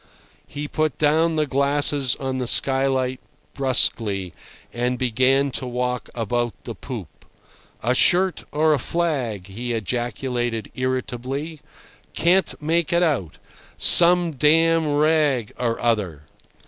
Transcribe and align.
He 0.47 0.67
put 0.67 0.97
down 0.97 1.35
the 1.35 1.45
glasses 1.45 2.15
on 2.15 2.39
the 2.39 2.47
skylight 2.47 3.19
brusquely, 3.53 4.33
and 4.73 4.97
began 4.97 5.51
to 5.51 5.67
walk 5.67 6.09
about 6.15 6.55
the 6.63 6.73
poop. 6.73 7.23
"A 7.83 7.93
shirt 7.93 8.43
or 8.51 8.73
a 8.73 8.79
flag," 8.79 9.45
he 9.45 9.73
ejaculated 9.73 10.71
irritably. 10.73 11.59
"Can't 12.15 12.59
make 12.59 12.91
it 12.91 13.03
out... 13.03 13.37
Some 13.77 14.31
damn 14.31 14.91
rag 14.91 15.51
or 15.59 15.79
other!" 15.79 16.23